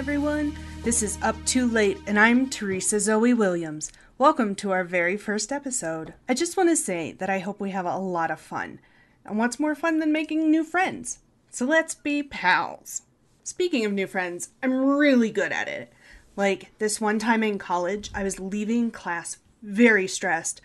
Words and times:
everyone. 0.00 0.56
This 0.82 1.02
is 1.02 1.18
Up 1.20 1.36
Too 1.44 1.68
Late, 1.68 1.98
and 2.06 2.18
I'm 2.18 2.48
Teresa 2.48 2.98
Zoe 2.98 3.34
Williams. 3.34 3.92
Welcome 4.16 4.54
to 4.54 4.70
our 4.70 4.82
very 4.82 5.18
first 5.18 5.52
episode. 5.52 6.14
I 6.26 6.32
just 6.32 6.56
want 6.56 6.70
to 6.70 6.76
say 6.76 7.12
that 7.12 7.28
I 7.28 7.40
hope 7.40 7.60
we 7.60 7.72
have 7.72 7.84
a 7.84 7.98
lot 7.98 8.30
of 8.30 8.40
fun. 8.40 8.80
And 9.26 9.36
what's 9.36 9.60
more 9.60 9.74
fun 9.74 9.98
than 9.98 10.10
making 10.10 10.50
new 10.50 10.64
friends? 10.64 11.18
So 11.50 11.66
let's 11.66 11.94
be 11.94 12.22
pals. 12.22 13.02
Speaking 13.44 13.84
of 13.84 13.92
new 13.92 14.06
friends, 14.06 14.48
I'm 14.62 14.72
really 14.72 15.30
good 15.30 15.52
at 15.52 15.68
it. 15.68 15.92
Like 16.34 16.70
this 16.78 16.98
one 16.98 17.18
time 17.18 17.42
in 17.42 17.58
college, 17.58 18.10
I 18.14 18.22
was 18.22 18.40
leaving 18.40 18.90
class 18.90 19.36
very 19.62 20.06
stressed 20.06 20.62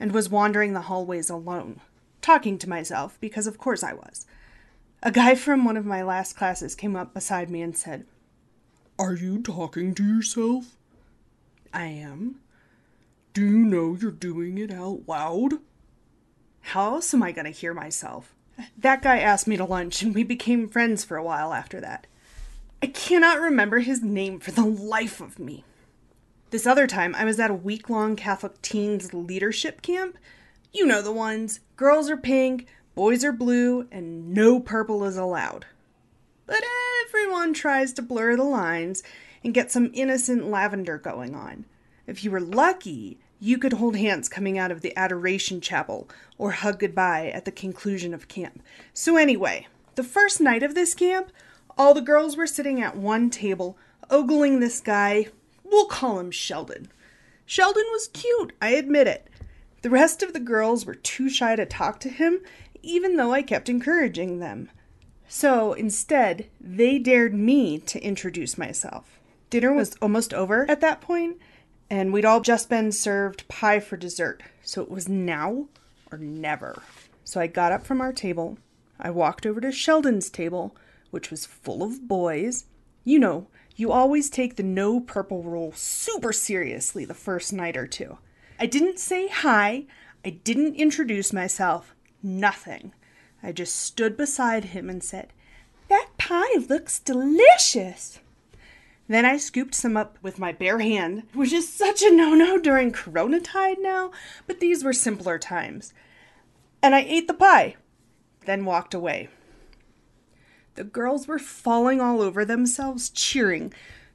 and 0.00 0.12
was 0.12 0.30
wandering 0.30 0.72
the 0.72 0.80
hallways 0.80 1.28
alone, 1.28 1.82
talking 2.22 2.56
to 2.56 2.70
myself 2.70 3.18
because 3.20 3.46
of 3.46 3.58
course 3.58 3.82
I 3.82 3.92
was. 3.92 4.24
A 5.02 5.12
guy 5.12 5.34
from 5.34 5.66
one 5.66 5.76
of 5.76 5.84
my 5.84 6.02
last 6.02 6.36
classes 6.36 6.74
came 6.74 6.96
up 6.96 7.12
beside 7.12 7.50
me 7.50 7.60
and 7.60 7.76
said, 7.76 8.06
Are 9.00 9.14
you 9.14 9.40
talking 9.40 9.94
to 9.94 10.04
yourself? 10.04 10.76
I 11.72 11.84
am. 11.84 12.40
Do 13.32 13.44
you 13.44 13.58
know 13.58 13.96
you're 14.00 14.10
doing 14.10 14.58
it 14.58 14.72
out 14.72 15.02
loud? 15.06 15.60
How 16.62 16.94
else 16.94 17.14
am 17.14 17.22
I 17.22 17.30
going 17.30 17.44
to 17.44 17.52
hear 17.52 17.72
myself? 17.72 18.34
That 18.76 19.02
guy 19.02 19.20
asked 19.20 19.46
me 19.46 19.56
to 19.56 19.64
lunch 19.64 20.02
and 20.02 20.16
we 20.16 20.24
became 20.24 20.68
friends 20.68 21.04
for 21.04 21.16
a 21.16 21.22
while 21.22 21.52
after 21.52 21.80
that. 21.80 22.08
I 22.82 22.88
cannot 22.88 23.40
remember 23.40 23.78
his 23.78 24.02
name 24.02 24.40
for 24.40 24.50
the 24.50 24.66
life 24.66 25.20
of 25.20 25.38
me. 25.38 25.62
This 26.50 26.66
other 26.66 26.88
time, 26.88 27.14
I 27.14 27.24
was 27.24 27.38
at 27.38 27.52
a 27.52 27.54
week 27.54 27.88
long 27.88 28.16
Catholic 28.16 28.60
teens 28.62 29.14
leadership 29.14 29.80
camp. 29.80 30.18
You 30.72 30.86
know 30.86 31.02
the 31.02 31.12
ones 31.12 31.60
girls 31.76 32.10
are 32.10 32.16
pink, 32.16 32.66
boys 32.96 33.24
are 33.24 33.32
blue, 33.32 33.86
and 33.92 34.34
no 34.34 34.58
purple 34.58 35.04
is 35.04 35.16
allowed. 35.16 35.66
But 36.48 36.64
everyone 37.04 37.52
tries 37.52 37.92
to 37.92 38.02
blur 38.02 38.34
the 38.34 38.42
lines 38.42 39.02
and 39.44 39.52
get 39.52 39.70
some 39.70 39.90
innocent 39.92 40.48
lavender 40.48 40.96
going 40.96 41.34
on. 41.34 41.66
If 42.06 42.24
you 42.24 42.30
were 42.30 42.40
lucky, 42.40 43.18
you 43.38 43.58
could 43.58 43.74
hold 43.74 43.96
hands 43.96 44.30
coming 44.30 44.58
out 44.58 44.70
of 44.70 44.80
the 44.80 44.96
Adoration 44.96 45.60
Chapel 45.60 46.08
or 46.38 46.52
hug 46.52 46.78
goodbye 46.78 47.30
at 47.34 47.44
the 47.44 47.52
conclusion 47.52 48.14
of 48.14 48.28
camp. 48.28 48.62
So, 48.94 49.18
anyway, 49.18 49.66
the 49.94 50.02
first 50.02 50.40
night 50.40 50.62
of 50.62 50.74
this 50.74 50.94
camp, 50.94 51.30
all 51.76 51.92
the 51.92 52.00
girls 52.00 52.34
were 52.34 52.46
sitting 52.46 52.80
at 52.80 52.96
one 52.96 53.28
table, 53.28 53.76
ogling 54.08 54.60
this 54.60 54.80
guy. 54.80 55.26
We'll 55.64 55.84
call 55.84 56.18
him 56.18 56.30
Sheldon. 56.30 56.88
Sheldon 57.44 57.84
was 57.92 58.08
cute, 58.08 58.54
I 58.62 58.70
admit 58.70 59.06
it. 59.06 59.28
The 59.82 59.90
rest 59.90 60.22
of 60.22 60.32
the 60.32 60.40
girls 60.40 60.86
were 60.86 60.94
too 60.94 61.28
shy 61.28 61.56
to 61.56 61.66
talk 61.66 62.00
to 62.00 62.08
him, 62.08 62.40
even 62.82 63.16
though 63.16 63.34
I 63.34 63.42
kept 63.42 63.68
encouraging 63.68 64.38
them. 64.38 64.70
So 65.28 65.74
instead, 65.74 66.48
they 66.58 66.98
dared 66.98 67.34
me 67.34 67.78
to 67.80 68.02
introduce 68.02 68.56
myself. 68.56 69.20
Dinner 69.50 69.72
was 69.72 69.94
almost 70.00 70.32
over 70.32 70.68
at 70.70 70.80
that 70.80 71.00
point, 71.00 71.38
and 71.90 72.12
we'd 72.12 72.24
all 72.24 72.40
just 72.40 72.68
been 72.68 72.92
served 72.92 73.46
pie 73.48 73.80
for 73.80 73.96
dessert, 73.96 74.42
so 74.62 74.82
it 74.82 74.90
was 74.90 75.08
now 75.08 75.68
or 76.10 76.18
never. 76.18 76.82
So 77.24 77.40
I 77.40 77.46
got 77.46 77.72
up 77.72 77.86
from 77.86 78.00
our 78.00 78.12
table, 78.12 78.58
I 78.98 79.10
walked 79.10 79.46
over 79.46 79.60
to 79.60 79.70
Sheldon's 79.70 80.30
table, 80.30 80.74
which 81.10 81.30
was 81.30 81.46
full 81.46 81.82
of 81.82 82.08
boys. 82.08 82.64
You 83.04 83.18
know, 83.18 83.46
you 83.76 83.92
always 83.92 84.28
take 84.28 84.56
the 84.56 84.62
no 84.62 84.98
purple 84.98 85.42
rule 85.42 85.72
super 85.72 86.32
seriously 86.32 87.04
the 87.04 87.14
first 87.14 87.52
night 87.52 87.76
or 87.76 87.86
two. 87.86 88.18
I 88.58 88.66
didn't 88.66 88.98
say 88.98 89.28
hi, 89.28 89.84
I 90.24 90.30
didn't 90.30 90.74
introduce 90.74 91.32
myself, 91.32 91.94
nothing. 92.22 92.92
I 93.42 93.52
just 93.52 93.76
stood 93.76 94.16
beside 94.16 94.66
him 94.66 94.90
and 94.90 95.02
said, 95.02 95.32
That 95.88 96.08
pie 96.18 96.58
looks 96.68 96.98
delicious. 96.98 98.20
Then 99.08 99.24
I 99.24 99.38
scooped 99.38 99.74
some 99.74 99.96
up 99.96 100.18
with 100.22 100.38
my 100.38 100.52
bare 100.52 100.80
hand, 100.80 101.22
which 101.32 101.52
is 101.52 101.72
such 101.72 102.02
a 102.02 102.14
no 102.14 102.34
no 102.34 102.58
during 102.58 102.92
Corona 102.92 103.40
tide 103.40 103.78
now, 103.80 104.10
but 104.46 104.60
these 104.60 104.84
were 104.84 104.92
simpler 104.92 105.38
times. 105.38 105.94
And 106.82 106.94
I 106.94 107.00
ate 107.00 107.26
the 107.26 107.34
pie, 107.34 107.76
then 108.44 108.66
walked 108.66 108.92
away. 108.92 109.28
The 110.74 110.84
girls 110.84 111.26
were 111.26 111.38
falling 111.38 112.00
all 112.00 112.20
over 112.20 112.44
themselves, 112.44 113.08
cheering. 113.08 113.72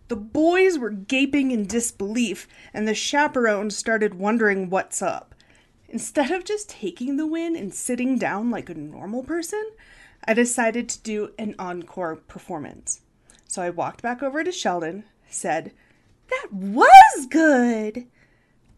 The 0.10 0.16
boys 0.16 0.78
were 0.78 0.92
gaping 0.92 1.52
in 1.52 1.66
disbelief, 1.66 2.48
and 2.74 2.88
the 2.88 2.94
chaperones 2.94 3.76
started 3.76 4.14
wondering 4.14 4.70
what's 4.70 5.02
up. 5.02 5.33
Instead 5.94 6.32
of 6.32 6.44
just 6.44 6.72
taking 6.72 7.18
the 7.18 7.28
win 7.28 7.56
and 7.56 7.72
sitting 7.72 8.18
down 8.18 8.50
like 8.50 8.68
a 8.68 8.74
normal 8.74 9.22
person, 9.22 9.64
I 10.28 10.34
decided 10.34 10.90
to 10.90 11.02
do 11.02 11.34
an 11.38 11.54
encore 11.60 12.16
performance. 12.16 13.02
So 13.48 13.62
I 13.62 13.70
walked 13.70 14.02
back 14.02 14.24
over 14.24 14.44
to 14.44 14.52
Sheldon, 14.52 15.04
said, 15.30 15.72
That 16.32 16.48
was 16.52 17.28
good! 17.30 18.08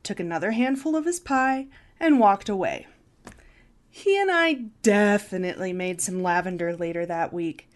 Took 0.03 0.19
another 0.19 0.51
handful 0.51 0.93
of 0.93 1.05
his 1.05 1.21
pie, 1.21 1.67
and 2.01 2.19
walked 2.19 2.49
away. 2.49 2.85
He 3.89 4.19
and 4.19 4.29
I 4.29 4.65
definitely 4.83 5.71
made 5.71 6.01
some 6.01 6.21
lavender 6.21 6.75
later 6.75 7.05
that 7.05 7.31
week. 7.31 7.69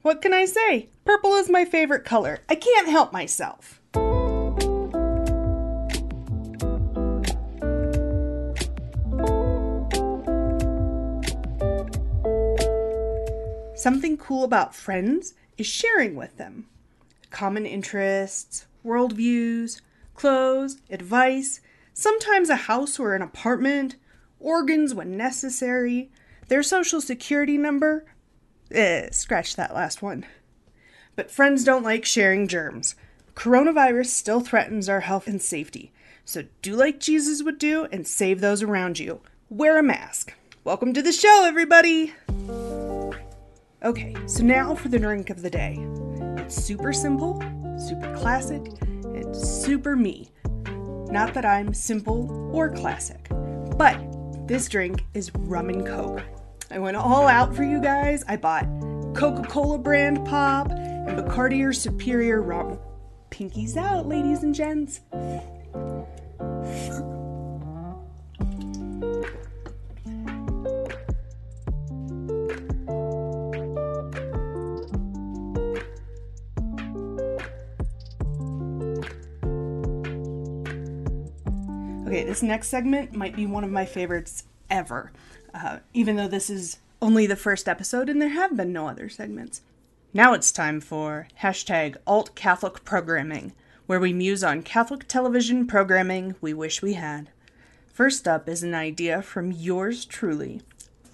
What 0.00 0.22
can 0.22 0.32
I 0.32 0.46
say? 0.46 0.88
Purple 1.04 1.34
is 1.34 1.50
my 1.50 1.66
favorite 1.66 2.06
color. 2.06 2.38
I 2.48 2.54
can't 2.54 2.88
help 2.88 3.12
myself. 3.12 3.77
Something 13.88 14.18
cool 14.18 14.44
about 14.44 14.74
friends 14.74 15.32
is 15.56 15.66
sharing 15.66 16.14
with 16.14 16.36
them. 16.36 16.66
Common 17.30 17.64
interests, 17.64 18.66
worldviews, 18.84 19.80
clothes, 20.14 20.76
advice, 20.90 21.62
sometimes 21.94 22.50
a 22.50 22.68
house 22.68 22.98
or 22.98 23.14
an 23.14 23.22
apartment, 23.22 23.96
organs 24.38 24.92
when 24.92 25.16
necessary, 25.16 26.10
their 26.48 26.62
social 26.62 27.00
security 27.00 27.56
number. 27.56 28.04
Eh, 28.70 29.08
scratch 29.10 29.56
that 29.56 29.74
last 29.74 30.02
one. 30.02 30.26
But 31.16 31.30
friends 31.30 31.64
don't 31.64 31.82
like 31.82 32.04
sharing 32.04 32.46
germs. 32.46 32.94
Coronavirus 33.34 34.08
still 34.08 34.40
threatens 34.40 34.90
our 34.90 35.00
health 35.00 35.26
and 35.26 35.40
safety. 35.40 35.92
So 36.26 36.44
do 36.60 36.76
like 36.76 37.00
Jesus 37.00 37.42
would 37.42 37.58
do 37.58 37.86
and 37.90 38.06
save 38.06 38.42
those 38.42 38.62
around 38.62 38.98
you. 38.98 39.22
Wear 39.48 39.78
a 39.78 39.82
mask. 39.82 40.34
Welcome 40.62 40.92
to 40.92 41.00
the 41.00 41.10
show, 41.10 41.46
everybody! 41.46 42.12
Okay, 43.84 44.16
so 44.26 44.42
now 44.42 44.74
for 44.74 44.88
the 44.88 44.98
drink 44.98 45.30
of 45.30 45.40
the 45.40 45.48
day. 45.48 45.78
It's 46.38 46.56
super 46.56 46.92
simple, 46.92 47.40
super 47.78 48.12
classic, 48.16 48.60
and 48.82 49.36
super 49.36 49.94
me. 49.94 50.32
Not 51.12 51.32
that 51.34 51.44
I'm 51.44 51.72
simple 51.72 52.50
or 52.52 52.70
classic, 52.70 53.28
but 53.76 53.96
this 54.48 54.68
drink 54.68 55.04
is 55.14 55.30
rum 55.32 55.68
and 55.68 55.86
coke. 55.86 56.22
I 56.72 56.80
went 56.80 56.96
all 56.96 57.28
out 57.28 57.54
for 57.54 57.62
you 57.62 57.80
guys. 57.80 58.24
I 58.26 58.36
bought 58.36 58.64
Coca 59.14 59.44
Cola 59.48 59.78
brand 59.78 60.26
pop 60.26 60.72
and 60.72 61.16
Bacardi 61.16 61.64
or 61.64 61.72
Superior 61.72 62.42
rum. 62.42 62.80
Pinkies 63.30 63.76
out, 63.76 64.08
ladies 64.08 64.42
and 64.42 64.52
gents. 64.52 65.02
Okay, 82.08 82.24
this 82.24 82.42
next 82.42 82.68
segment 82.68 83.12
might 83.12 83.36
be 83.36 83.44
one 83.44 83.64
of 83.64 83.70
my 83.70 83.84
favorites 83.84 84.44
ever, 84.70 85.12
uh, 85.52 85.80
even 85.92 86.16
though 86.16 86.26
this 86.26 86.48
is 86.48 86.78
only 87.02 87.26
the 87.26 87.36
first 87.36 87.68
episode 87.68 88.08
and 88.08 88.22
there 88.22 88.30
have 88.30 88.56
been 88.56 88.72
no 88.72 88.88
other 88.88 89.10
segments. 89.10 89.60
Now 90.14 90.32
it's 90.32 90.50
time 90.50 90.80
for 90.80 91.28
hashtag 91.42 91.96
alt 92.06 92.34
Catholic 92.34 92.82
programming, 92.82 93.52
where 93.84 94.00
we 94.00 94.14
muse 94.14 94.42
on 94.42 94.62
Catholic 94.62 95.06
television 95.06 95.66
programming 95.66 96.34
we 96.40 96.54
wish 96.54 96.80
we 96.80 96.94
had. 96.94 97.28
First 97.92 98.26
up 98.26 98.48
is 98.48 98.62
an 98.62 98.74
idea 98.74 99.20
from 99.20 99.52
yours 99.52 100.06
truly 100.06 100.62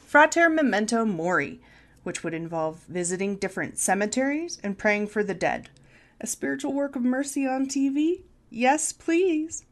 Frater 0.06 0.48
Memento 0.48 1.04
Mori, 1.04 1.60
which 2.04 2.22
would 2.22 2.34
involve 2.34 2.84
visiting 2.84 3.34
different 3.34 3.78
cemeteries 3.78 4.60
and 4.62 4.78
praying 4.78 5.08
for 5.08 5.24
the 5.24 5.34
dead. 5.34 5.70
A 6.20 6.28
spiritual 6.28 6.72
work 6.72 6.94
of 6.94 7.02
mercy 7.02 7.48
on 7.48 7.66
TV? 7.66 8.22
Yes, 8.48 8.92
please. 8.92 9.64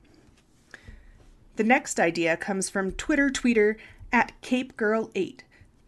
The 1.56 1.64
next 1.64 2.00
idea 2.00 2.36
comes 2.36 2.70
from 2.70 2.92
Twitter 2.92 3.28
tweeter 3.30 3.76
at 4.12 4.32
Cape 4.40 4.76
Girl 4.76 5.10
8 5.14 5.44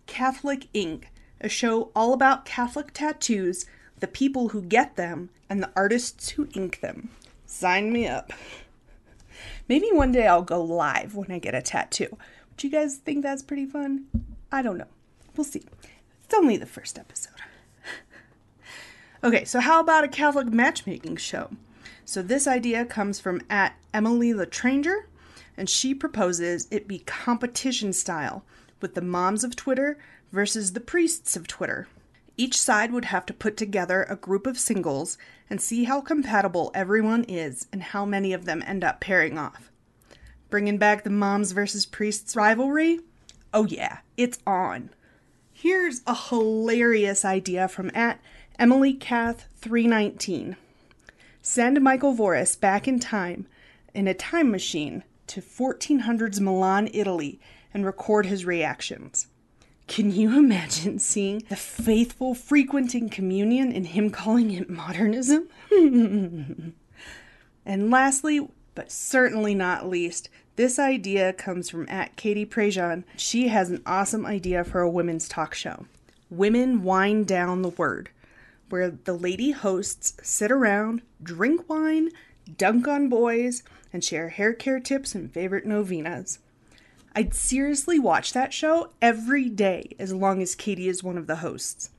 Catholic 0.06 0.68
Ink, 0.74 1.08
a 1.40 1.48
show 1.48 1.90
all 1.94 2.12
about 2.12 2.44
Catholic 2.44 2.92
tattoos, 2.92 3.66
the 4.00 4.06
people 4.06 4.48
who 4.48 4.60
get 4.60 4.96
them, 4.96 5.30
and 5.48 5.62
the 5.62 5.70
artists 5.74 6.30
who 6.30 6.48
ink 6.54 6.80
them. 6.80 7.10
Sign 7.46 7.92
me 7.92 8.06
up. 8.06 8.32
Maybe 9.68 9.88
one 9.90 10.12
day 10.12 10.26
I'll 10.26 10.42
go 10.42 10.62
live 10.62 11.14
when 11.14 11.30
I 11.30 11.38
get 11.38 11.54
a 11.54 11.62
tattoo. 11.62 12.18
Would 12.50 12.64
you 12.64 12.70
guys 12.70 12.96
think 12.96 13.22
that's 13.22 13.42
pretty 13.42 13.66
fun? 13.66 14.06
I 14.52 14.62
don't 14.62 14.78
know. 14.78 14.88
We'll 15.36 15.44
see. 15.44 15.62
It's 16.24 16.34
only 16.34 16.56
the 16.56 16.66
first 16.66 16.98
episode. 16.98 17.32
Okay, 19.22 19.46
so 19.46 19.60
how 19.60 19.80
about 19.80 20.04
a 20.04 20.08
Catholic 20.08 20.48
matchmaking 20.48 21.16
show? 21.16 21.48
So 22.04 22.20
this 22.20 22.46
idea 22.46 22.84
comes 22.84 23.18
from 23.18 23.40
at 23.48 23.74
Emily 23.94 24.34
Latranger, 24.34 25.04
and 25.56 25.68
she 25.68 25.94
proposes 25.94 26.68
it 26.70 26.88
be 26.88 26.98
competition 27.00 27.92
style 27.92 28.44
with 28.80 28.94
the 28.94 29.00
moms 29.00 29.44
of 29.44 29.56
Twitter 29.56 29.98
versus 30.32 30.72
the 30.72 30.80
priests 30.80 31.36
of 31.36 31.46
Twitter. 31.46 31.86
Each 32.36 32.60
side 32.60 32.92
would 32.92 33.06
have 33.06 33.24
to 33.26 33.32
put 33.32 33.56
together 33.56 34.02
a 34.04 34.16
group 34.16 34.46
of 34.46 34.58
singles 34.58 35.16
and 35.48 35.60
see 35.60 35.84
how 35.84 36.00
compatible 36.00 36.72
everyone 36.74 37.24
is 37.24 37.66
and 37.72 37.82
how 37.82 38.04
many 38.04 38.32
of 38.32 38.44
them 38.44 38.62
end 38.66 38.82
up 38.82 39.00
pairing 39.00 39.38
off. 39.38 39.70
Bringing 40.50 40.78
back 40.78 41.04
the 41.04 41.10
moms 41.10 41.52
versus 41.52 41.86
priests 41.86 42.34
rivalry? 42.34 43.00
Oh, 43.52 43.66
yeah, 43.66 43.98
it's 44.16 44.38
on. 44.46 44.90
Here's 45.52 46.02
a 46.06 46.14
hilarious 46.14 47.24
idea 47.24 47.68
from 47.68 47.90
at 47.94 48.20
Emily 48.58 48.94
Cath 48.94 49.46
319. 49.56 50.56
Send 51.40 51.80
Michael 51.80 52.14
Voris 52.14 52.58
back 52.58 52.88
in 52.88 52.98
time 52.98 53.46
in 53.94 54.08
a 54.08 54.14
time 54.14 54.50
machine 54.50 55.04
to 55.28 55.40
1400s 55.40 56.40
Milan, 56.40 56.88
Italy, 56.92 57.40
and 57.72 57.84
record 57.84 58.26
his 58.26 58.44
reactions. 58.44 59.26
Can 59.86 60.12
you 60.12 60.38
imagine 60.38 60.98
seeing 60.98 61.44
the 61.48 61.56
faithful 61.56 62.34
frequenting 62.34 63.08
communion 63.08 63.72
and 63.72 63.86
him 63.86 64.10
calling 64.10 64.50
it 64.50 64.70
modernism? 64.70 65.48
and 65.70 66.74
lastly, 67.66 68.48
but 68.74 68.90
certainly 68.90 69.54
not 69.54 69.88
least, 69.88 70.28
this 70.56 70.78
idea 70.78 71.32
comes 71.32 71.68
from 71.68 71.88
at 71.88 72.16
Katie 72.16 72.46
Prejean. 72.46 73.04
She 73.16 73.48
has 73.48 73.70
an 73.70 73.82
awesome 73.86 74.24
idea 74.24 74.62
for 74.64 74.80
a 74.80 74.90
women's 74.90 75.28
talk 75.28 75.54
show. 75.54 75.86
Women 76.30 76.82
Wind 76.84 77.26
Down 77.26 77.62
the 77.62 77.70
Word, 77.70 78.10
where 78.68 78.90
the 78.90 79.14
lady 79.14 79.50
hosts 79.50 80.14
sit 80.22 80.50
around, 80.50 81.02
drink 81.22 81.68
wine, 81.68 82.10
dunk 82.56 82.86
on 82.88 83.08
boys, 83.08 83.62
and 83.94 84.04
share 84.04 84.28
hair 84.28 84.52
care 84.52 84.80
tips 84.80 85.14
and 85.14 85.32
favorite 85.32 85.64
novenas. 85.64 86.40
I'd 87.14 87.32
seriously 87.32 88.00
watch 88.00 88.32
that 88.32 88.52
show 88.52 88.90
every 89.00 89.48
day 89.48 89.94
as 90.00 90.12
long 90.12 90.42
as 90.42 90.56
Katie 90.56 90.88
is 90.88 91.04
one 91.04 91.16
of 91.16 91.28
the 91.28 91.36
hosts. 91.36 91.90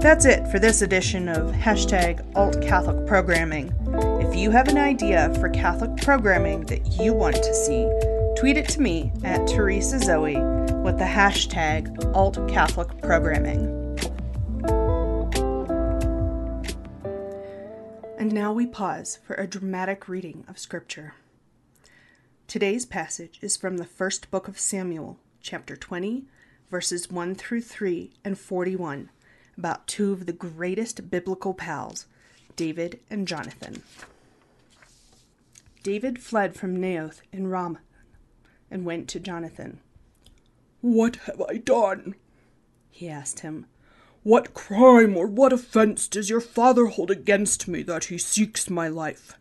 That's 0.00 0.24
it 0.24 0.46
for 0.48 0.60
this 0.60 0.80
edition 0.80 1.28
of 1.28 1.50
hashtag 1.50 2.24
alt 2.36 2.62
Catholic 2.62 3.06
programming. 3.06 3.74
If 4.20 4.36
you 4.36 4.52
have 4.52 4.68
an 4.68 4.78
idea 4.78 5.34
for 5.40 5.48
Catholic 5.48 5.96
programming 5.96 6.60
that 6.66 6.86
you 6.92 7.12
want 7.12 7.36
to 7.36 7.54
see, 7.54 7.88
tweet 8.36 8.56
it 8.56 8.68
to 8.70 8.80
me 8.80 9.12
at 9.24 9.46
Teresa 9.48 9.98
Zoe 9.98 10.38
with 10.82 10.98
the 10.98 11.04
hashtag 11.04 12.14
alt 12.14 12.38
Catholic 12.48 12.88
programming. 13.02 13.81
And 18.32 18.40
now 18.40 18.54
we 18.54 18.66
pause 18.66 19.18
for 19.22 19.34
a 19.34 19.46
dramatic 19.46 20.08
reading 20.08 20.46
of 20.48 20.58
Scripture. 20.58 21.12
Today's 22.46 22.86
passage 22.86 23.38
is 23.42 23.58
from 23.58 23.76
the 23.76 23.84
first 23.84 24.30
book 24.30 24.48
of 24.48 24.58
Samuel, 24.58 25.18
chapter 25.42 25.76
20, 25.76 26.24
verses 26.70 27.10
1 27.10 27.34
through 27.34 27.60
3 27.60 28.10
and 28.24 28.38
41, 28.38 29.10
about 29.58 29.86
two 29.86 30.12
of 30.12 30.24
the 30.24 30.32
greatest 30.32 31.10
biblical 31.10 31.52
pals, 31.52 32.06
David 32.56 33.00
and 33.10 33.28
Jonathan. 33.28 33.82
David 35.82 36.18
fled 36.18 36.56
from 36.56 36.78
Naioth 36.78 37.20
in 37.34 37.48
Ramah 37.48 37.80
and 38.70 38.86
went 38.86 39.08
to 39.08 39.20
Jonathan. 39.20 39.78
What 40.80 41.16
have 41.26 41.42
I 41.50 41.58
done? 41.58 42.14
He 42.90 43.10
asked 43.10 43.40
him. 43.40 43.66
What 44.22 44.54
crime 44.54 45.16
or 45.16 45.26
what 45.26 45.52
offense 45.52 46.06
does 46.06 46.30
your 46.30 46.40
father 46.40 46.86
hold 46.86 47.10
against 47.10 47.66
me 47.66 47.82
that 47.82 48.04
he 48.04 48.18
seeks 48.18 48.70
my 48.70 48.86
life? 48.86 49.36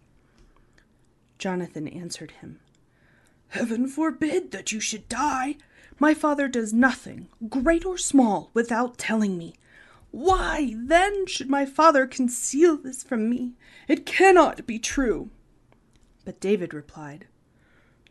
Jonathan 1.37 1.87
answered 1.87 2.31
him. 2.31 2.59
Heaven 3.49 3.87
forbid 3.87 4.51
that 4.51 4.71
you 4.71 4.79
should 4.79 5.07
die. 5.07 5.57
My 5.99 6.15
father 6.15 6.47
does 6.47 6.73
nothing, 6.73 7.27
great 7.47 7.85
or 7.85 7.97
small, 7.97 8.49
without 8.55 8.97
telling 8.97 9.37
me. 9.37 9.53
Why, 10.09 10.73
then, 10.75 11.27
should 11.27 11.49
my 11.49 11.65
father 11.65 12.07
conceal 12.07 12.75
this 12.75 13.03
from 13.03 13.29
me? 13.29 13.53
It 13.87 14.05
cannot 14.05 14.65
be 14.65 14.79
true. 14.79 15.29
But 16.25 16.39
David 16.39 16.73
replied, 16.73 17.27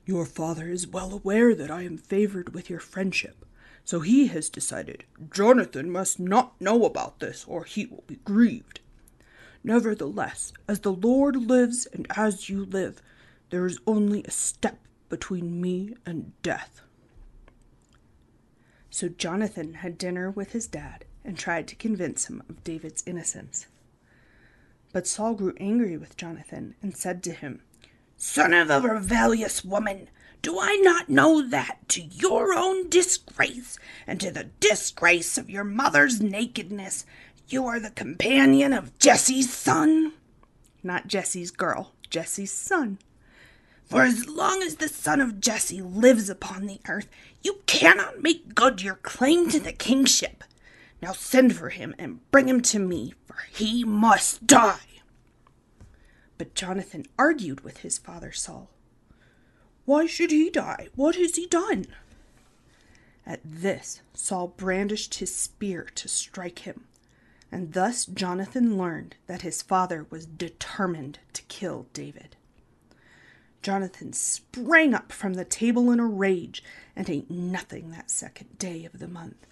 Your 0.07 0.25
father 0.25 0.69
is 0.69 0.87
well 0.87 1.13
aware 1.13 1.55
that 1.55 1.71
I 1.71 1.83
am 1.83 1.99
favored 1.99 2.55
with 2.55 2.71
your 2.71 2.81
friendship, 2.81 3.45
so 3.85 4.01
he 4.01 4.29
has 4.29 4.49
decided 4.49 5.05
Jonathan 5.33 5.91
must 5.91 6.21
not 6.21 6.61
know 6.61 6.85
about 6.85 7.21
this, 7.21 7.45
or 7.49 7.65
he 7.65 7.87
will 7.87 8.05
be 8.07 8.21
grieved. 8.25 8.81
Nevertheless, 9.63 10.53
as 10.69 10.81
the 10.81 10.93
Lord 10.93 11.37
lives 11.37 11.87
and 11.87 12.07
as 12.17 12.49
you 12.49 12.65
live, 12.65 13.03
there 13.51 13.67
is 13.67 13.81
only 13.87 14.23
a 14.25 14.31
step 14.31 14.79
between 15.09 15.61
me 15.61 15.95
and 16.07 16.33
death. 16.43 16.83
So 18.91 19.09
Jonathan 19.09 19.75
had 19.75 19.99
dinner 19.99 20.31
with 20.31 20.53
his 20.53 20.67
dad 20.67 21.05
and 21.25 21.39
tried 21.39 21.69
to 21.69 21.77
convince 21.77 22.27
him 22.27 22.43
of 22.49 22.65
David's 22.65 23.03
innocence. 23.07 23.67
But 24.93 25.07
Saul 25.07 25.35
grew 25.35 25.55
angry 25.59 25.97
with 25.97 26.17
Jonathan 26.17 26.75
and 26.83 26.97
said 26.97 27.23
to 27.25 27.33
him, 27.33 27.63
Son 28.17 28.53
of 28.53 28.71
a 28.71 28.81
rebellious 28.81 29.65
woman, 29.65 30.09
do 30.43 30.59
I 30.61 30.77
not 30.77 31.09
know 31.09 31.47
that 31.49 31.89
to 31.89 32.03
your 32.03 32.55
own 32.55 32.89
disgrace 32.89 33.79
and 34.07 34.21
to 34.21 34.31
the 34.31 34.51
disgrace 34.61 35.37
of 35.37 35.51
your 35.51 35.65
mother's 35.65 36.21
nakedness 36.21 37.05
you 37.51 37.67
are 37.67 37.81
the 37.81 37.91
companion 37.91 38.73
of 38.73 38.97
Jesse's 38.99 39.53
son? 39.53 40.13
Not 40.85 41.09
Jesse's 41.09 41.51
girl, 41.51 41.93
Jesse's 42.09 42.53
son. 42.53 42.99
For 43.85 44.03
as 44.03 44.29
long 44.29 44.63
as 44.63 44.77
the 44.77 44.89
son 44.89 45.21
of 45.21 45.41
Jesse 45.41 45.83
lives 45.83 46.31
upon 46.31 46.67
the 46.67 46.79
earth, 46.89 47.09
you 47.43 47.59
cannot 47.67 48.23
make 48.23 48.55
good 48.55 48.83
your 48.83 48.95
claim 48.95 49.51
to 49.51 49.59
the 49.59 49.73
kingship. 49.73 50.45
Now 51.03 51.11
send 51.13 51.57
for 51.57 51.71
him 51.71 51.93
and 51.99 52.21
bring 52.31 52.49
him 52.49 52.61
to 52.63 52.79
me, 52.79 53.15
for 53.27 53.39
he 53.51 53.83
must 53.83 54.47
die. 54.47 55.03
But 56.39 56.55
Jonathan 56.55 57.05
argued 57.19 57.63
with 57.63 57.79
his 57.79 57.99
father 57.99 58.31
Saul. 58.31 58.71
Why 59.91 60.07
should 60.07 60.31
he 60.31 60.51
die? 60.51 60.87
What 60.95 61.17
has 61.17 61.35
he 61.35 61.49
done? 61.49 61.87
At 63.27 63.41
this, 63.45 64.03
Saul 64.15 64.55
brandished 64.57 65.15
his 65.17 65.35
spear 65.35 65.89
to 65.97 66.07
strike 66.07 66.61
him, 66.61 66.85
and 67.51 67.73
thus 67.73 68.07
Jonathan 68.07 68.79
learned 68.79 69.17
that 69.27 69.43
his 69.43 69.63
father 69.63 70.07
was 70.09 70.27
determined 70.27 71.19
to 71.33 71.43
kill 71.49 71.89
David. 71.93 72.37
Jonathan 73.63 74.13
sprang 74.13 74.95
up 74.95 75.11
from 75.11 75.35
the 75.35 75.45
table 75.45 75.91
in 75.91 75.99
a 75.99 76.07
rage 76.07 76.63
and 76.95 77.11
ate 77.11 77.29
nothing 77.29 77.91
that 77.91 78.13
second 78.13 78.61
day 78.61 78.85
of 78.85 79.01
the 79.01 79.09
month, 79.09 79.45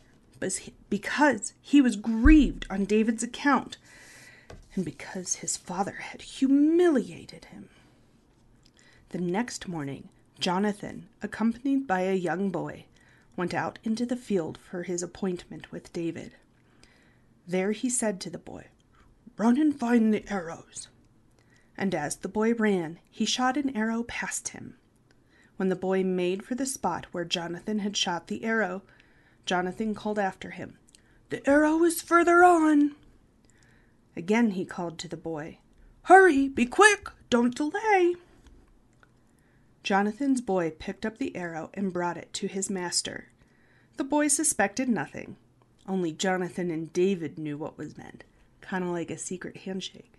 because 0.89 1.53
he 1.61 1.81
was 1.81 1.97
grieved 1.97 2.65
on 2.71 2.85
David's 2.85 3.25
account 3.25 3.77
and 4.77 4.85
because 4.85 5.35
his 5.35 5.57
father 5.57 5.97
had 6.13 6.23
humiliated 6.23 7.47
him. 7.47 7.71
The 9.09 9.19
next 9.19 9.67
morning, 9.67 10.11
Jonathan, 10.39 11.09
accompanied 11.23 11.87
by 11.87 12.03
a 12.03 12.15
young 12.15 12.51
boy, 12.51 12.85
went 13.37 13.55
out 13.55 13.79
into 13.85 14.07
the 14.07 14.17
field 14.17 14.59
for 14.59 14.83
his 14.83 15.03
appointment 15.03 15.71
with 15.73 15.93
David. 15.93 16.35
There 17.47 17.73
he 17.73 17.89
said 17.89 18.21
to 18.21 18.31
the 18.31 18.39
boy, 18.39 18.67
Run 19.37 19.59
and 19.59 19.79
find 19.79 20.13
the 20.13 20.25
arrows 20.31 20.89
and 21.79 21.95
as 21.95 22.17
the 22.17 22.29
boy 22.29 22.53
ran, 22.55 22.99
he 23.09 23.25
shot 23.25 23.57
an 23.57 23.75
arrow 23.75 24.03
past 24.03 24.49
him. 24.49 24.75
When 25.57 25.69
the 25.69 25.77
boy 25.77 26.03
made 26.03 26.45
for 26.45 26.57
the 26.57 26.67
spot 26.67 27.07
where 27.13 27.25
Jonathan 27.25 27.79
had 27.79 27.97
shot 27.97 28.27
the 28.27 28.45
arrow, 28.45 28.83
Jonathan 29.47 29.95
called 29.95 30.19
after 30.19 30.51
him, 30.51 30.77
The 31.31 31.49
arrow 31.49 31.83
is 31.85 32.03
further 32.03 32.43
on. 32.43 32.97
Again 34.17 34.51
he 34.51 34.65
called 34.65 34.99
to 34.99 35.09
the 35.09 35.17
boy, 35.17 35.59
Hurry, 36.03 36.49
be 36.49 36.67
quick, 36.67 37.09
don't 37.31 37.55
delay. 37.55 38.17
Jonathan's 39.89 40.43
boy 40.43 40.71
picked 40.79 41.07
up 41.07 41.17
the 41.17 41.35
arrow 41.35 41.71
and 41.73 41.95
brought 41.95 42.19
it 42.19 42.31
to 42.35 42.47
his 42.47 42.69
master. 42.69 43.29
The 43.97 44.05
boy 44.05 44.29
suspected 44.29 44.87
nothing, 44.87 45.37
only 45.87 46.13
Jonathan 46.13 46.71
and 46.71 46.93
David 46.93 47.39
knew 47.39 47.57
what 47.57 47.79
was 47.79 47.97
meant, 47.97 48.23
kind 48.61 48.85
of 48.85 48.91
like 48.91 49.11
a 49.11 49.17
secret 49.17 49.57
handshake. 49.57 50.13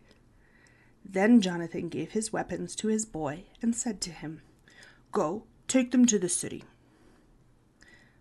Then 1.06 1.40
Jonathan 1.40 1.88
gave 1.88 2.14
his 2.14 2.34
weapons 2.34 2.76
to 2.78 2.88
his 2.88 3.06
boy 3.06 3.44
and 3.62 3.76
said 3.76 4.02
to 4.02 4.10
him, 4.10 4.42
Go, 5.12 5.44
take 5.68 5.92
them 5.92 6.08
to 6.08 6.18
the 6.18 6.30
city. 6.30 6.64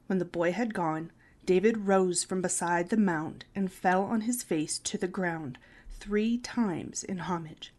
When 0.06 0.18
the 0.18 0.26
boy 0.26 0.52
had 0.52 0.74
gone, 0.74 1.12
David 1.46 1.86
rose 1.86 2.24
from 2.24 2.42
beside 2.42 2.90
the 2.90 2.98
mound 2.98 3.46
and 3.54 3.72
fell 3.72 4.02
on 4.02 4.20
his 4.20 4.42
face 4.42 4.78
to 4.80 4.98
the 4.98 5.08
ground 5.08 5.56
three 5.98 6.36
times 6.36 7.02
in 7.02 7.20
homage. 7.20 7.72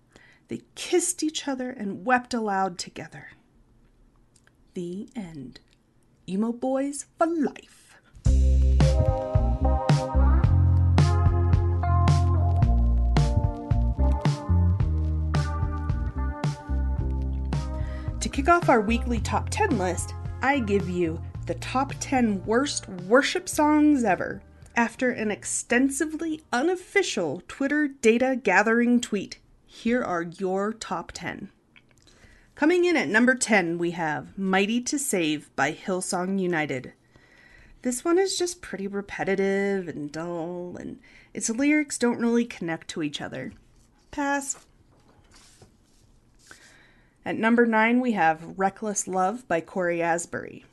They 0.48 0.64
kissed 0.74 1.22
each 1.22 1.48
other 1.48 1.70
and 1.70 2.04
wept 2.04 2.34
aloud 2.34 2.80
together. 2.80 3.28
The 4.80 5.10
end. 5.14 5.60
Emo 6.30 6.54
Boys 6.54 7.06
for 7.18 7.28
Life. 7.28 7.98
To 18.22 18.30
kick 18.30 18.48
off 18.48 18.70
our 18.70 18.80
weekly 18.80 19.20
top 19.20 19.50
10 19.50 19.78
list, 19.78 20.14
I 20.42 20.60
give 20.60 20.90
you 20.90 21.22
the 21.46 21.56
top 21.56 21.92
10 22.00 22.46
worst 22.46 22.88
worship 22.88 23.50
songs 23.50 24.06
ever 24.06 24.42
after 24.78 25.12
an 25.12 25.30
extensively 25.30 26.42
unofficial 26.54 27.44
Twitter 27.50 27.90
data 27.90 28.40
gathering 28.42 29.02
tweet. 29.02 29.40
Here 29.66 30.02
are 30.02 30.22
your 30.22 30.72
top 30.72 31.12
10. 31.12 31.50
Coming 32.60 32.84
in 32.84 32.98
at 32.98 33.08
number 33.08 33.36
10, 33.36 33.78
we 33.78 33.92
have 33.92 34.38
Mighty 34.38 34.82
to 34.82 35.00
Save 35.00 35.50
by 35.56 35.72
Hillsong 35.72 36.42
United. 36.42 36.92
This 37.84 38.04
one 38.04 38.20
is 38.20 38.38
just 38.38 38.62
pretty 38.62 38.86
repetitive 38.86 39.88
and 39.88 40.12
dull, 40.12 40.76
and 40.78 41.00
its 41.34 41.50
lyrics 41.50 41.98
don't 41.98 42.20
really 42.20 42.44
connect 42.44 42.90
to 42.90 43.02
each 43.02 43.22
other. 43.22 43.54
Pass. 44.12 44.58
At 47.24 47.38
number 47.38 47.66
9, 47.66 48.02
we 48.02 48.12
have 48.12 48.60
Reckless 48.60 49.08
Love 49.08 49.48
by 49.48 49.62
Cory 49.62 50.02
Asbury. 50.02 50.66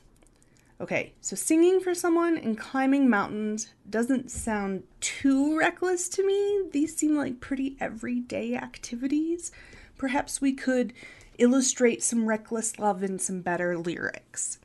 Okay, 0.81 1.13
so 1.21 1.37
singing 1.37 1.79
for 1.79 1.95
someone 1.95 2.37
and 2.37 2.59
climbing 2.59 3.09
mountains 3.09 3.71
doesn't 3.89 4.29
sound 4.29 4.83
too 4.99 5.57
reckless 5.57 6.09
to 6.09 6.27
me. 6.27 6.63
These 6.69 6.97
seem 6.97 7.15
like 7.15 7.39
pretty 7.39 7.77
everyday 7.79 8.57
activities. 8.57 9.53
Perhaps 9.97 10.41
we 10.41 10.51
could 10.51 10.91
illustrate 11.37 12.03
some 12.03 12.27
reckless 12.27 12.79
love 12.79 13.03
in 13.03 13.19
some 13.19 13.41
better 13.41 13.77
lyrics. 13.77 14.59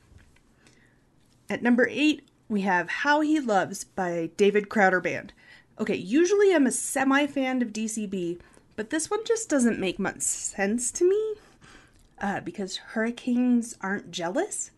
At 1.48 1.62
number 1.62 1.86
eight, 1.90 2.28
we 2.48 2.62
have 2.62 2.88
How 2.88 3.20
He 3.20 3.40
Loves 3.40 3.84
by 3.84 4.30
David 4.36 4.68
Crowder 4.68 5.00
Band. 5.00 5.32
Okay, 5.78 5.96
usually 5.96 6.54
I'm 6.54 6.66
a 6.66 6.70
semi 6.70 7.26
fan 7.26 7.62
of 7.62 7.72
DCB, 7.72 8.40
but 8.76 8.90
this 8.90 9.10
one 9.10 9.24
just 9.24 9.48
doesn't 9.48 9.78
make 9.78 9.98
much 9.98 10.20
sense 10.20 10.90
to 10.92 11.08
me 11.08 11.34
uh, 12.20 12.40
because 12.40 12.76
hurricanes 12.76 13.76
aren't 13.80 14.10
jealous, 14.10 14.70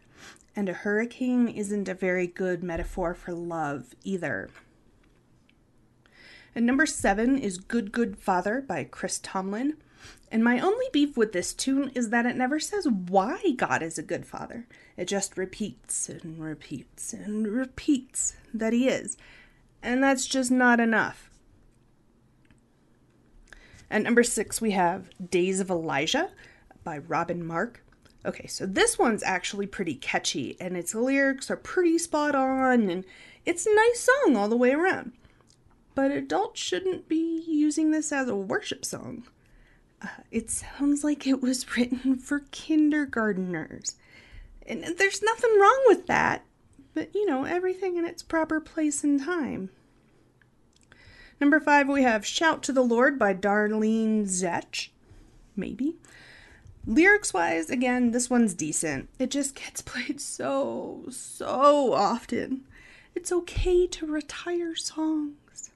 and 0.57 0.69
a 0.69 0.73
hurricane 0.73 1.49
isn't 1.49 1.89
a 1.89 1.95
very 1.95 2.27
good 2.27 2.63
metaphor 2.63 3.15
for 3.15 3.33
love 3.33 3.95
either. 4.03 4.51
And 6.55 6.65
number 6.65 6.87
seven 6.87 7.37
is 7.37 7.59
Good 7.59 7.91
Good 7.91 8.17
Father 8.17 8.61
by 8.61 8.85
Chris 8.85 9.19
Tomlin. 9.19 9.77
And 10.35 10.43
my 10.43 10.59
only 10.59 10.87
beef 10.93 11.17
with 11.17 11.31
this 11.31 11.55
tune 11.55 11.93
is 11.95 12.11
that 12.11 12.27
it 12.27 12.35
never 12.35 12.59
says 12.59 12.89
why 12.89 13.53
God 13.57 13.85
is 13.85 13.99
a 13.99 14.03
good 14.03 14.27
father. 14.27 14.67
It 14.97 15.05
just 15.05 15.39
repeats 15.39 16.09
and 16.09 16.41
repeats 16.41 17.13
and 17.13 17.47
repeats 17.47 18.35
that 18.53 18.73
he 18.73 18.89
is. 18.89 19.17
And 19.81 20.03
that's 20.03 20.27
just 20.27 20.51
not 20.51 20.81
enough. 20.81 21.31
At 23.89 24.03
number 24.03 24.25
six, 24.25 24.61
we 24.61 24.73
have 24.73 25.09
Days 25.31 25.61
of 25.61 25.71
Elijah 25.71 26.31
by 26.83 26.99
Robin 26.99 27.47
Mark. 27.47 27.85
Okay, 28.27 28.49
so 28.49 28.67
this 28.67 28.99
one's 28.99 29.23
actually 29.23 29.69
pretty 29.69 29.95
catchy, 29.95 30.57
and 30.59 30.77
its 30.77 30.97
lyrics 30.97 31.49
are 31.49 31.57
pretty 31.57 31.97
spot 31.97 32.35
on, 32.35 32.91
and 32.91 33.05
it's 33.47 33.67
a 33.67 33.73
nice 33.73 34.01
song 34.01 34.35
all 34.35 34.49
the 34.49 34.57
way 34.57 34.73
around. 34.73 35.13
But 35.95 36.11
adults 36.11 36.61
shouldn't 36.61 37.09
be 37.09 37.45
using 37.47 37.93
this 37.93 38.11
as 38.11 38.29
a 38.29 38.35
worship 38.35 38.85
song. 38.85 39.29
It 40.31 40.51
sounds 40.51 41.05
like 41.05 41.27
it 41.27 41.41
was 41.41 41.77
written 41.77 42.17
for 42.17 42.41
kindergarteners. 42.41 43.95
And 44.67 44.85
there's 44.99 45.23
nothing 45.23 45.59
wrong 45.59 45.83
with 45.87 46.07
that, 46.07 46.45
but 46.95 47.15
you 47.15 47.27
know, 47.27 47.45
everything 47.45 47.97
in 47.97 48.05
its 48.05 48.23
proper 48.23 48.61
place 48.61 49.05
and 49.05 49.23
time. 49.23 49.71
Number 51.41 51.61
five, 51.61 51.89
we 51.89 52.03
have 52.03 52.25
Shout 52.25 52.63
to 52.65 52.73
the 52.73 52.83
Lord 52.83 53.19
by 53.19 53.35
Darlene 53.35 54.25
Zschech. 54.25 54.89
Maybe. 55.57 55.97
Lyrics 56.87 57.33
wise, 57.33 57.71
again, 57.71 58.11
this 58.11 58.29
one's 58.29 58.55
decent. 58.55 59.09
It 59.19 59.31
just 59.31 59.55
gets 59.55 59.83
played 59.83 60.21
so, 60.21 61.05
so 61.11 61.93
often. 61.93 62.65
It's 63.15 63.33
okay 63.33 63.87
to 63.87 64.07
retire 64.07 64.75
songs. 64.75 65.71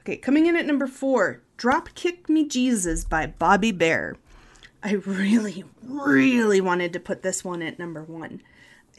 Okay, 0.00 0.16
coming 0.16 0.46
in 0.46 0.56
at 0.56 0.66
number 0.66 0.86
four 0.86 1.42
Drop 1.58 1.92
Kick 1.96 2.28
Me 2.28 2.46
Jesus 2.46 3.02
by 3.02 3.26
Bobby 3.26 3.72
Bare. 3.72 4.14
I 4.80 4.92
really, 4.92 5.64
really 5.82 6.60
wanted 6.60 6.92
to 6.92 7.00
put 7.00 7.22
this 7.22 7.42
one 7.42 7.62
at 7.62 7.80
number 7.80 8.00
one. 8.04 8.42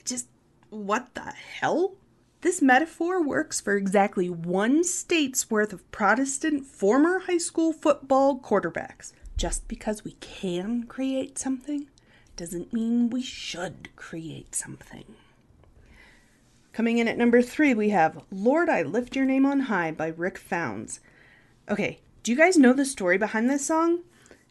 just, 0.04 0.28
what 0.70 1.16
the 1.16 1.22
hell? 1.22 1.94
This 2.42 2.62
metaphor 2.62 3.24
works 3.24 3.62
for 3.62 3.78
exactly 3.78 4.30
one 4.30 4.84
state's 4.84 5.50
worth 5.50 5.72
of 5.72 5.90
Protestant 5.92 6.66
former 6.66 7.20
high 7.20 7.38
school 7.38 7.72
football 7.72 8.38
quarterbacks. 8.38 9.14
Just 9.38 9.70
because 9.70 10.04
we 10.04 10.18
can 10.20 10.84
create 10.84 11.40
something 11.40 11.88
doesn't 12.36 12.74
mean 12.74 13.10
we 13.10 13.22
should 13.22 13.88
create 13.96 14.54
something. 14.54 15.06
Coming 16.74 16.98
in 16.98 17.08
at 17.08 17.18
number 17.18 17.42
three, 17.42 17.74
we 17.74 17.92
have 17.92 18.22
Lord, 18.30 18.68
I 18.68 18.82
Lift 18.82 19.16
Your 19.16 19.24
Name 19.24 19.46
on 19.46 19.62
High 19.62 19.92
by 19.92 20.08
Rick 20.08 20.38
Founds. 20.38 21.00
Okay, 21.70 22.00
do 22.24 22.32
you 22.32 22.38
guys 22.38 22.58
know 22.58 22.74
the 22.74 22.86
story 22.86 23.18
behind 23.18 23.50
this 23.50 23.66
song? 23.66 24.02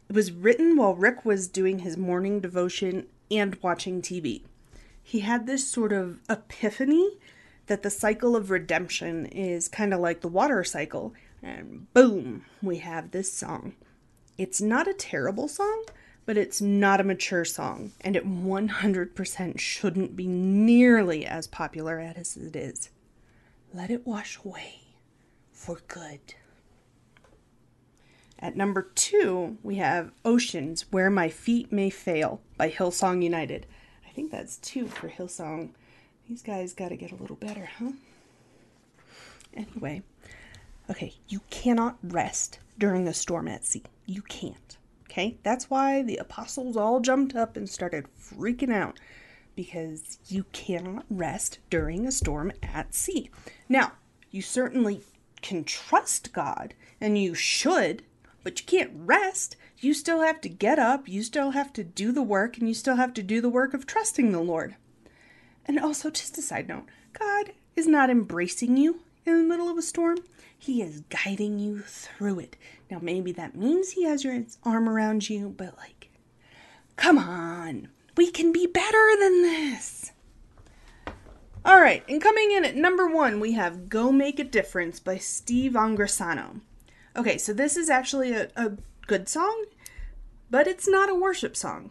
It 0.08 0.14
was 0.14 0.32
written 0.32 0.76
while 0.76 0.94
Rick 0.94 1.24
was 1.24 1.48
doing 1.48 1.80
his 1.80 1.96
morning 1.96 2.40
devotion 2.40 3.06
and 3.30 3.58
watching 3.62 4.00
TV. 4.00 4.42
He 5.02 5.20
had 5.20 5.46
this 5.46 5.66
sort 5.66 5.92
of 5.92 6.20
epiphany 6.30 7.18
that 7.66 7.82
the 7.82 7.90
cycle 7.90 8.34
of 8.34 8.50
redemption 8.50 9.26
is 9.26 9.68
kind 9.68 9.92
of 9.92 10.00
like 10.00 10.22
the 10.22 10.28
water 10.28 10.64
cycle, 10.64 11.12
and 11.42 11.92
boom, 11.92 12.46
we 12.62 12.78
have 12.78 13.10
this 13.10 13.30
song. 13.30 13.74
It's 14.38 14.62
not 14.62 14.88
a 14.88 14.94
terrible 14.94 15.48
song, 15.48 15.84
but 16.24 16.38
it's 16.38 16.62
not 16.62 17.00
a 17.00 17.04
mature 17.04 17.44
song, 17.44 17.92
and 18.00 18.16
it 18.16 18.26
100% 18.26 19.58
shouldn't 19.58 20.16
be 20.16 20.26
nearly 20.26 21.26
as 21.26 21.46
popular 21.46 21.98
as 21.98 22.36
it 22.36 22.56
is. 22.56 22.88
Let 23.74 23.90
it 23.90 24.06
wash 24.06 24.38
away 24.42 24.80
for 25.52 25.80
good. 25.86 26.20
At 28.38 28.56
number 28.56 28.82
two, 28.94 29.58
we 29.62 29.76
have 29.76 30.12
Oceans 30.24 30.86
Where 30.90 31.10
My 31.10 31.28
Feet 31.28 31.72
May 31.72 31.90
Fail 31.90 32.40
by 32.56 32.70
Hillsong 32.70 33.22
United. 33.22 33.66
I 34.06 34.10
think 34.12 34.30
that's 34.30 34.56
two 34.58 34.86
for 34.86 35.08
Hillsong 35.08 35.70
these 36.28 36.42
guys 36.42 36.74
got 36.74 36.90
to 36.90 36.96
get 36.96 37.10
a 37.10 37.16
little 37.16 37.36
better, 37.36 37.70
huh? 37.78 37.92
Anyway, 39.54 40.02
okay, 40.90 41.14
you 41.26 41.40
cannot 41.48 41.96
rest 42.02 42.58
during 42.78 43.08
a 43.08 43.14
storm 43.14 43.48
at 43.48 43.64
sea. 43.64 43.82
You 44.04 44.20
can't. 44.20 44.76
Okay? 45.04 45.38
That's 45.42 45.70
why 45.70 46.02
the 46.02 46.18
apostles 46.18 46.76
all 46.76 47.00
jumped 47.00 47.34
up 47.34 47.56
and 47.56 47.68
started 47.68 48.06
freaking 48.20 48.72
out 48.72 49.00
because 49.56 50.18
you 50.28 50.44
cannot 50.52 51.06
rest 51.08 51.60
during 51.70 52.06
a 52.06 52.12
storm 52.12 52.52
at 52.62 52.94
sea. 52.94 53.30
Now, 53.66 53.92
you 54.30 54.42
certainly 54.42 55.00
can 55.40 55.64
trust 55.64 56.34
God 56.34 56.74
and 57.00 57.16
you 57.16 57.34
should, 57.34 58.02
but 58.48 58.60
you 58.60 58.64
can't 58.64 58.92
rest. 58.94 59.56
You 59.76 59.92
still 59.92 60.22
have 60.22 60.40
to 60.40 60.48
get 60.48 60.78
up, 60.78 61.06
you 61.06 61.22
still 61.22 61.50
have 61.50 61.70
to 61.74 61.84
do 61.84 62.12
the 62.12 62.22
work, 62.22 62.56
and 62.56 62.66
you 62.66 62.72
still 62.72 62.96
have 62.96 63.12
to 63.12 63.22
do 63.22 63.42
the 63.42 63.50
work 63.50 63.74
of 63.74 63.86
trusting 63.86 64.32
the 64.32 64.40
Lord. 64.40 64.74
And 65.66 65.78
also, 65.78 66.08
just 66.08 66.38
a 66.38 66.40
side 66.40 66.66
note 66.66 66.86
God 67.12 67.52
is 67.76 67.86
not 67.86 68.08
embracing 68.08 68.78
you 68.78 69.00
in 69.26 69.36
the 69.36 69.46
middle 69.46 69.68
of 69.68 69.76
a 69.76 69.82
storm, 69.82 70.16
He 70.58 70.80
is 70.80 71.02
guiding 71.10 71.58
you 71.58 71.80
through 71.80 72.38
it. 72.38 72.56
Now, 72.90 73.00
maybe 73.02 73.32
that 73.32 73.54
means 73.54 73.90
He 73.90 74.04
has 74.04 74.24
your 74.24 74.42
arm 74.64 74.88
around 74.88 75.28
you, 75.28 75.50
but 75.54 75.76
like, 75.76 76.08
come 76.96 77.18
on, 77.18 77.88
we 78.16 78.30
can 78.30 78.50
be 78.50 78.66
better 78.66 79.10
than 79.20 79.42
this. 79.42 80.12
All 81.66 81.82
right, 81.82 82.02
and 82.08 82.22
coming 82.22 82.50
in 82.52 82.64
at 82.64 82.76
number 82.76 83.06
one, 83.06 83.40
we 83.40 83.52
have 83.52 83.90
Go 83.90 84.10
Make 84.10 84.38
a 84.38 84.44
Difference 84.44 85.00
by 85.00 85.18
Steve 85.18 85.72
Angrisano. 85.72 86.62
Okay, 87.18 87.36
so 87.36 87.52
this 87.52 87.76
is 87.76 87.90
actually 87.90 88.30
a, 88.30 88.48
a 88.54 88.74
good 89.08 89.28
song, 89.28 89.64
but 90.52 90.68
it's 90.68 90.86
not 90.86 91.10
a 91.10 91.16
worship 91.16 91.56
song. 91.56 91.90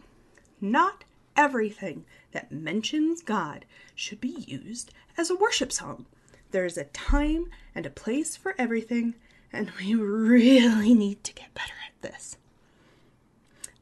Not 0.58 1.04
everything 1.36 2.06
that 2.32 2.50
mentions 2.50 3.20
God 3.20 3.66
should 3.94 4.22
be 4.22 4.46
used 4.48 4.90
as 5.18 5.28
a 5.28 5.36
worship 5.36 5.70
song. 5.70 6.06
There 6.50 6.64
is 6.64 6.78
a 6.78 6.84
time 6.84 7.50
and 7.74 7.84
a 7.84 7.90
place 7.90 8.36
for 8.36 8.54
everything, 8.56 9.16
and 9.52 9.70
we 9.78 9.94
really 9.96 10.94
need 10.94 11.22
to 11.24 11.34
get 11.34 11.52
better 11.52 11.74
at 11.86 12.00
this. 12.00 12.38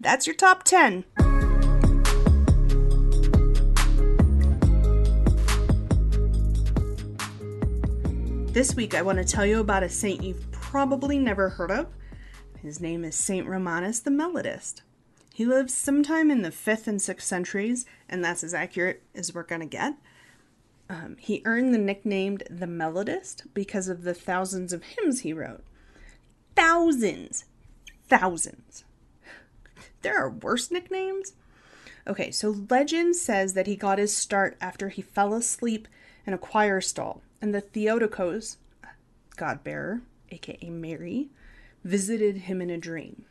That's 0.00 0.26
your 0.26 0.35
top 0.35 0.65
10. 0.65 1.05
This 8.53 8.75
week, 8.75 8.97
I 8.97 9.03
want 9.03 9.19
to 9.19 9.25
tell 9.25 9.47
you 9.47 9.61
about 9.61 9.85
a 9.85 9.88
saint 9.88 10.25
you've 10.25 10.55
probably 10.76 11.18
never 11.18 11.49
heard 11.49 11.71
of. 11.71 11.87
His 12.61 12.83
name 12.83 13.02
is 13.02 13.16
Saint 13.16 13.47
Romanus 13.47 14.00
the 14.00 14.11
Melodist. 14.11 14.83
He 15.33 15.47
lived 15.47 15.71
sometime 15.71 16.30
in 16.30 16.42
the 16.42 16.50
5th 16.50 16.87
and 16.87 17.00
6th 17.00 17.23
centuries, 17.23 17.87
and 18.11 18.23
that's 18.23 18.45
as 18.45 18.52
accurate 18.52 19.02
as 19.14 19.33
we're 19.33 19.42
going 19.42 19.62
to 19.62 19.66
get. 19.66 19.95
Um, 20.90 21.16
he 21.18 21.40
earned 21.47 21.73
the 21.73 21.78
nickname 21.78 22.37
the 22.50 22.66
Melodist 22.66 23.47
because 23.54 23.88
of 23.88 24.02
the 24.02 24.12
thousands 24.12 24.75
of 24.75 24.83
hymns 24.83 25.21
he 25.21 25.33
wrote. 25.33 25.64
Thousands! 26.54 27.47
Thousands! 28.11 28.85
There 30.02 30.23
are 30.23 30.28
worse 30.28 30.71
nicknames. 30.71 31.33
Okay, 32.06 32.30
so 32.30 32.54
legend 32.68 33.16
says 33.16 33.54
that 33.54 33.66
he 33.66 33.76
got 33.76 33.99
his 33.99 34.14
start 34.14 34.59
after 34.61 34.90
he 34.90 35.00
fell 35.00 35.33
asleep 35.33 35.88
in 36.26 36.35
a 36.35 36.38
choir 36.38 36.83
stall, 36.83 37.23
and 37.40 37.54
the 37.54 37.62
Theotokos, 37.62 38.59
God 39.38 39.64
bearer, 39.64 40.02
aka 40.30 40.71
Mary, 40.71 41.28
visited 41.85 42.37
him 42.37 42.61
in 42.61 42.71
a 42.71 42.78
dream. 42.78 43.25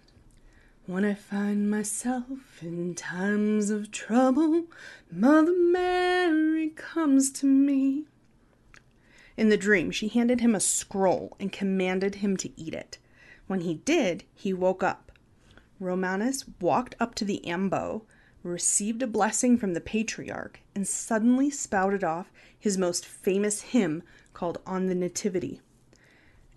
When 0.88 1.04
I 1.04 1.16
find 1.16 1.70
myself 1.70 2.62
in 2.62 2.94
times 2.94 3.72
of 3.72 3.92
trouble, 3.92 4.66
Mother 5.12 5.56
Mary 5.58 6.70
comes 6.70 7.32
to 7.34 7.46
me. 7.48 8.06
In 9.36 9.50
the 9.50 9.58
dream, 9.58 9.92
she 9.92 10.08
handed 10.08 10.42
him 10.42 10.54
a 10.54 10.60
scroll 10.60 11.36
and 11.40 11.52
commanded 11.52 12.16
him 12.16 12.38
to 12.38 12.52
eat 12.60 12.74
it. 12.74 13.00
When 13.48 13.62
he 13.62 13.74
did, 13.74 14.24
he 14.34 14.54
woke 14.54 14.84
up. 14.84 15.12
Romanus 15.80 16.46
walked 16.62 16.96
up 17.00 17.16
to 17.16 17.26
the 17.26 17.46
ambo, 17.46 18.06
received 18.44 19.02
a 19.02 19.08
blessing 19.08 19.58
from 19.58 19.74
the 19.74 19.82
patriarch, 19.82 20.60
and 20.74 20.88
suddenly 20.88 21.50
spouted 21.50 22.04
off 22.04 22.32
his 22.58 22.78
most 22.78 23.06
famous 23.06 23.62
hymn 23.62 24.04
called 24.34 24.60
On 24.66 24.86
the 24.86 24.96
Nativity. 24.96 25.62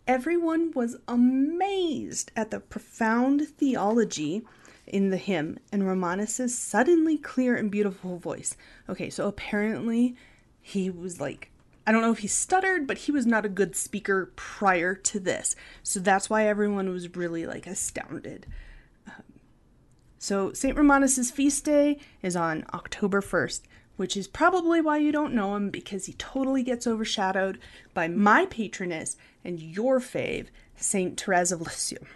Everyone 0.09 0.73
was 0.75 0.97
amazed 1.07 2.33
at 2.35 2.51
the 2.51 2.61
profound 2.61 3.47
theology 3.47 4.43
in 4.87 5.11
the 5.11 5.19
hymn 5.19 5.59
and 5.71 5.87
Romanus's 5.87 6.59
suddenly 6.59 7.19
clear 7.19 7.55
and 7.55 7.71
beautiful 7.71 8.17
voice. 8.17 8.57
Okay, 8.89 9.11
so 9.11 9.29
apparently 9.29 10.17
he 10.63 10.89
was 10.89 11.21
like 11.21 11.51
I 11.87 11.93
don't 11.93 12.03
know 12.03 12.13
if 12.13 12.19
he 12.19 12.29
stuttered, 12.29 12.87
but 12.87 12.99
he 12.99 13.13
was 13.13 13.25
not 13.25 13.47
a 13.47 13.49
good 13.49 13.75
speaker 13.75 14.31
prior 14.37 14.95
to 14.95 15.19
this. 15.19 15.57
So 15.83 16.01
that's 16.01 16.29
why 16.29 16.47
everyone 16.47 16.91
was 16.91 17.17
really 17.17 17.47
like 17.47 17.67
astounded. 17.67 18.47
Um, 19.07 19.23
so 20.19 20.53
St. 20.53 20.77
Romanus's 20.77 21.31
feast 21.31 21.65
day 21.65 21.99
is 22.23 22.37
on 22.37 22.67
October 22.75 23.23
1st, 23.23 23.63
which 23.99 24.17
is 24.17 24.29
probably 24.29 24.81
why 24.81 24.97
you 24.97 25.11
don't 25.11 25.35
know 25.35 25.57
him 25.57 25.71
because 25.71 26.07
he 26.07 26.13
totally 26.15 26.63
gets 26.63 26.87
overshadowed 26.87 27.59
by 27.93 28.07
my 28.07 28.47
patroness 28.47 29.17
and 29.45 29.61
your 29.61 29.99
fave, 29.99 30.47
St. 30.77 31.21
Therese 31.21 31.51
of 31.51 31.61
Lisieux. 31.61 32.07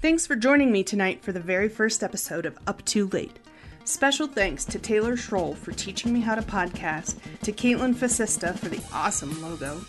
Thanks 0.00 0.26
for 0.26 0.36
joining 0.36 0.72
me 0.72 0.82
tonight 0.82 1.22
for 1.22 1.32
the 1.32 1.40
very 1.40 1.68
first 1.68 2.02
episode 2.02 2.46
of 2.46 2.58
Up 2.66 2.82
Too 2.86 3.06
Late. 3.08 3.38
Special 3.84 4.26
thanks 4.26 4.64
to 4.64 4.78
Taylor 4.78 5.16
Schroll 5.16 5.54
for 5.54 5.72
teaching 5.72 6.10
me 6.10 6.20
how 6.20 6.34
to 6.34 6.40
podcast, 6.40 7.16
to 7.42 7.52
Caitlin 7.52 7.94
Fasista 7.94 8.58
for 8.58 8.70
the 8.70 8.82
awesome 8.90 9.42
logo, 9.42 9.82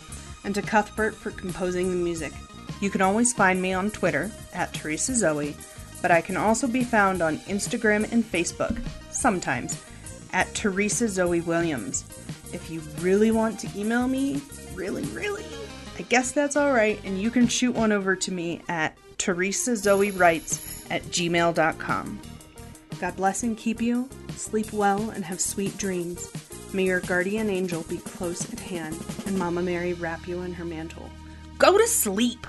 and 0.44 0.54
to 0.54 0.60
Cuthbert 0.60 1.14
for 1.14 1.30
composing 1.30 1.88
the 1.88 1.96
music. 1.96 2.34
You 2.82 2.90
can 2.90 3.00
always 3.00 3.32
find 3.32 3.62
me 3.62 3.72
on 3.72 3.90
Twitter 3.90 4.30
at 4.52 4.74
Teresa 4.74 5.14
Zoe, 5.14 5.56
but 6.02 6.10
I 6.10 6.20
can 6.20 6.36
also 6.36 6.66
be 6.66 6.84
found 6.84 7.22
on 7.22 7.38
Instagram 7.40 8.12
and 8.12 8.22
Facebook, 8.22 8.78
sometimes, 9.16 9.82
at 10.32 10.54
Teresa 10.54 11.08
Zoe 11.08 11.40
Williams. 11.40 12.04
If 12.52 12.70
you 12.70 12.80
really 13.00 13.30
want 13.30 13.58
to 13.60 13.78
email 13.78 14.06
me, 14.06 14.40
really, 14.74 15.04
really, 15.06 15.44
I 15.98 16.02
guess 16.02 16.32
that's 16.32 16.56
alright, 16.56 17.00
and 17.04 17.20
you 17.20 17.30
can 17.30 17.48
shoot 17.48 17.74
one 17.74 17.92
over 17.92 18.14
to 18.14 18.32
me 18.32 18.62
at 18.68 18.96
Teresa 19.18 19.76
Zoe 19.76 20.10
Writes 20.10 20.84
at 20.90 21.02
gmail.com. 21.04 22.20
God 23.00 23.16
bless 23.16 23.42
and 23.42 23.56
keep 23.56 23.80
you. 23.80 24.08
Sleep 24.30 24.72
well 24.72 25.10
and 25.10 25.24
have 25.24 25.40
sweet 25.40 25.76
dreams. 25.78 26.30
May 26.72 26.84
your 26.84 27.00
guardian 27.00 27.48
angel 27.50 27.82
be 27.84 27.98
close 27.98 28.52
at 28.52 28.60
hand 28.60 28.98
and 29.26 29.38
Mama 29.38 29.62
Mary 29.62 29.94
wrap 29.94 30.26
you 30.28 30.42
in 30.42 30.52
her 30.54 30.64
mantle. 30.64 31.08
Go 31.58 31.78
to 31.78 31.86
sleep! 31.86 32.46